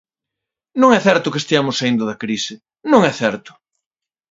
[0.81, 2.53] Non é certo que esteamos saíndo da crise,
[2.91, 3.51] non é certo.